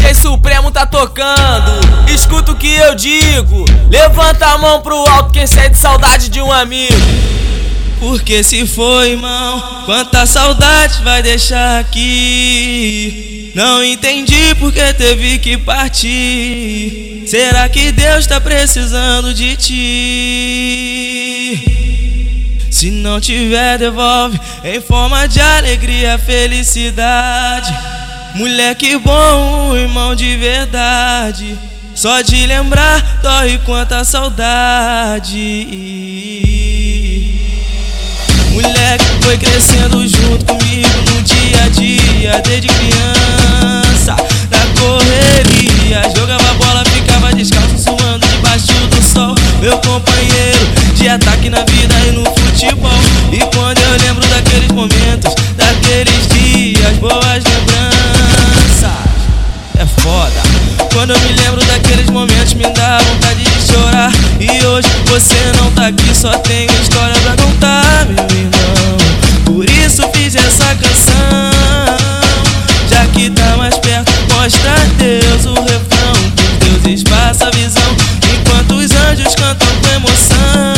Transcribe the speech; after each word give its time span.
DJ 0.00 0.14
Supremo 0.14 0.70
tá 0.70 0.86
tocando. 0.86 1.72
Escuta 2.08 2.52
o 2.52 2.56
que 2.56 2.74
eu 2.74 2.94
digo. 2.94 3.66
Levanta 3.90 4.46
a 4.46 4.56
mão 4.56 4.80
pro 4.80 4.96
alto 4.96 5.30
quem 5.30 5.46
sente 5.46 5.76
saudade 5.76 6.30
de 6.30 6.40
um 6.40 6.50
amigo. 6.50 6.96
Porque 7.98 8.42
se 8.42 8.66
foi, 8.66 9.10
irmão, 9.10 9.84
quanta 9.84 10.24
saudade 10.24 11.02
vai 11.02 11.22
deixar 11.22 11.80
aqui. 11.80 13.52
Não 13.54 13.84
entendi 13.84 14.54
porque 14.54 14.94
teve 14.94 15.38
que 15.38 15.58
partir. 15.58 17.24
Será 17.26 17.68
que 17.68 17.92
Deus 17.92 18.26
tá 18.26 18.40
precisando 18.40 19.34
de 19.34 19.54
ti? 19.56 19.76
Se 22.70 22.90
não 22.90 23.20
tiver, 23.20 23.76
devolve 23.76 24.40
em 24.64 24.80
forma 24.80 25.28
de 25.28 25.42
alegria, 25.42 26.18
felicidade. 26.18 27.99
Moleque 28.34 28.96
bom, 28.96 29.76
irmão 29.76 30.14
de 30.14 30.36
verdade. 30.36 31.58
Só 31.94 32.22
de 32.22 32.46
lembrar, 32.46 33.20
dói 33.22 33.58
quanta 33.66 34.04
saudade. 34.04 35.36
Moleque 38.52 39.04
foi 39.22 39.36
crescendo 39.36 40.06
junto 40.06 40.44
comigo 40.44 40.88
no 41.10 41.22
dia 41.22 41.64
a 41.64 41.68
dia, 41.68 42.42
desde 42.42 42.68
criança, 42.68 44.16
na 44.50 44.80
correria. 44.80 46.02
Jogava 46.16 46.54
bola, 46.54 46.84
ficava 46.86 47.32
descalço, 47.34 47.78
suando 47.78 48.26
debaixo 48.26 48.72
do 48.88 49.02
sol. 49.02 49.34
Meu 49.60 49.76
companheiro 49.78 50.70
de 50.94 51.08
ataque 51.08 51.50
na 51.50 51.64
vida 51.64 51.99
Quando 61.00 61.14
eu 61.14 61.20
me 61.20 61.32
lembro 61.32 61.64
daqueles 61.64 62.10
momentos, 62.10 62.52
me 62.52 62.68
dá 62.74 62.98
vontade 62.98 63.42
de 63.42 63.72
chorar. 63.72 64.12
E 64.38 64.66
hoje 64.66 64.86
você 65.06 65.34
não 65.56 65.70
tá 65.70 65.86
aqui, 65.86 66.14
só 66.14 66.30
tenho 66.40 66.70
história 66.72 67.14
pra 67.22 67.42
contar, 67.42 68.04
meu 68.04 68.22
mostra 74.34 74.74
a 74.74 74.84
Deus 74.98 75.46
o 75.46 75.54
refrão. 75.62 76.12
Os 76.12 76.82
deuses 76.82 77.02
passam 77.04 77.48
a 77.48 77.50
visão 77.50 77.96
Enquanto 78.34 78.74
os 78.74 78.90
anjos 78.90 79.34
cantam 79.36 79.68
com 79.80 79.88
emoção. 79.94 80.74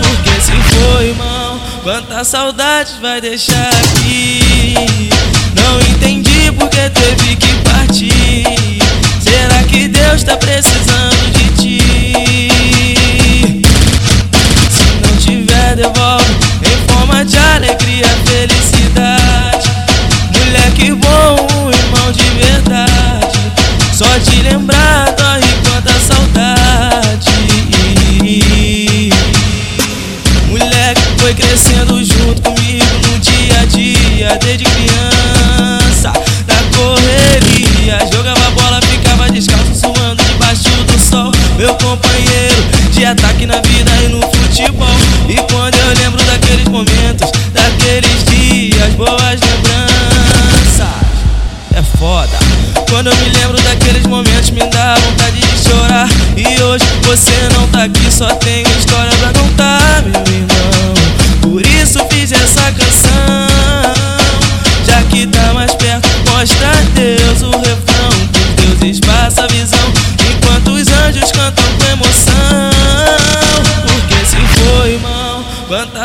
Porque 0.00 0.40
se 0.40 0.52
foi, 0.74 1.08
irmão 1.08 1.60
Quanta 1.82 2.24
saudade 2.24 2.92
vai 3.02 3.20
deixar 3.20 3.68
aqui? 3.68 5.10
Não 5.54 5.80
entendi 5.82 6.50
porque 6.58 6.88
teve 6.88 7.36
que 7.36 7.54
partir 7.56 8.81
que 9.72 9.88
Deus 9.88 10.22
tá 10.22 10.36
precisando 10.36 11.32
de 11.32 11.50
ti? 11.62 11.78
Se 14.70 14.84
não 15.04 15.16
tiver, 15.16 15.76
devolve 15.76 16.32
Em 16.62 16.92
forma 16.92 17.24
de 17.24 17.38
alegria, 17.38 18.06
felicidade. 18.26 19.70
Moleque 20.38 20.92
bom 20.92 21.42
só 24.02 24.18
de 24.18 24.42
lembrar 24.42 25.14
dói 25.16 25.42
quanta 25.64 25.92
saudade. 26.00 27.30
Moleque 30.48 31.02
foi 31.18 31.34
crescendo 31.34 32.02
junto 32.04 32.42
comigo 32.42 32.84
no 33.06 33.18
dia 33.20 33.60
a 33.60 33.64
dia 33.66 34.38
Desde 34.42 34.64
criança, 34.64 34.91
ataque 43.12 43.46
na 43.46 43.60
vida 43.60 43.90
e 44.04 44.08
no 44.08 44.20
futebol. 44.22 44.88
E 45.28 45.34
quando 45.52 45.74
eu 45.74 46.02
lembro 46.02 46.22
daqueles 46.24 46.66
momentos, 46.68 47.30
daqueles 47.52 48.24
dias 48.24 48.92
Boas 48.94 49.40
lembranças, 49.40 50.86
é 51.74 51.82
foda. 51.98 52.38
Quando 52.88 53.08
eu 53.08 53.16
me 53.16 53.28
lembro 53.30 53.60
daqueles 53.62 54.06
momentos 54.06 54.50
me 54.50 54.60
dá 54.70 54.94
vontade 54.94 55.40
de 55.40 55.68
chorar. 55.68 56.08
E 56.36 56.62
hoje 56.62 56.84
você 57.02 57.48
não 57.54 57.66
tá 57.68 57.84
aqui, 57.84 58.10
só 58.10 58.28
tenho 58.36 58.68
história 58.78 59.11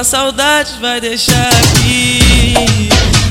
saudade 0.08 0.72
vai 0.80 1.02
deixar 1.02 1.50
aqui. 1.50 2.54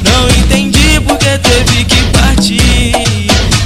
Não 0.03 0.29
entendi 0.29 1.01
porque 1.01 1.39
teve 1.39 1.87
que 1.87 2.05
partir. 2.13 2.93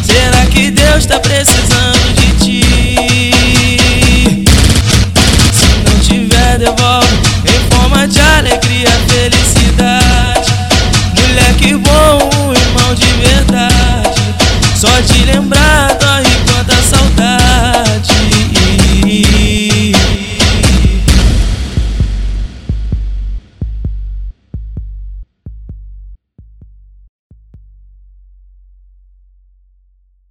Será 0.05 0.47
que 0.47 0.71
Deus 0.71 1.07
tá 1.07 1.19
precisando 1.19 2.15
de 2.15 2.33
ti? 2.45 4.45
Se 5.53 5.67
não 5.85 5.99
tiver, 6.01 6.59
devolve. 6.59 7.00